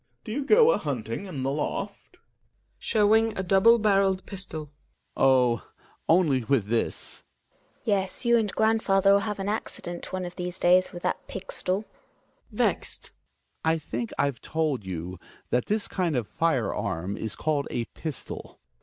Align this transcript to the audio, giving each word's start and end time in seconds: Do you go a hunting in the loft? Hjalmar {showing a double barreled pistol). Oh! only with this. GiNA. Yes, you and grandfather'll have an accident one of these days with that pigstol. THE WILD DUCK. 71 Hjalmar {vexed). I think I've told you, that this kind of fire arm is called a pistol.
Do 0.23 0.31
you 0.31 0.43
go 0.43 0.71
a 0.71 0.79
hunting 0.79 1.25
in 1.27 1.43
the 1.43 1.51
loft? 1.51 2.17
Hjalmar 2.17 2.79
{showing 2.79 3.37
a 3.37 3.43
double 3.43 3.77
barreled 3.77 4.25
pistol). 4.25 4.71
Oh! 5.15 5.61
only 6.09 6.43
with 6.43 6.65
this. 6.69 7.21
GiNA. 7.21 7.81
Yes, 8.01 8.25
you 8.25 8.35
and 8.35 8.51
grandfather'll 8.55 9.19
have 9.19 9.37
an 9.37 9.47
accident 9.47 10.11
one 10.11 10.25
of 10.25 10.37
these 10.37 10.57
days 10.57 10.91
with 10.91 11.03
that 11.03 11.27
pigstol. 11.27 11.85
THE 12.51 12.63
WILD 12.63 12.67
DUCK. 12.67 12.67
71 12.67 12.67
Hjalmar 12.67 12.73
{vexed). 12.73 13.11
I 13.63 13.77
think 13.77 14.13
I've 14.17 14.41
told 14.41 14.83
you, 14.83 15.19
that 15.51 15.67
this 15.67 15.87
kind 15.87 16.15
of 16.15 16.27
fire 16.27 16.73
arm 16.73 17.15
is 17.15 17.35
called 17.35 17.67
a 17.69 17.85
pistol. 17.85 18.59